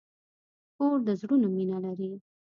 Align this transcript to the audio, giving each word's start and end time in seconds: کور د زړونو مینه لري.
کور 0.75 0.97
د 1.07 1.09
زړونو 1.19 1.47
مینه 1.55 1.77
لري. 1.85 2.11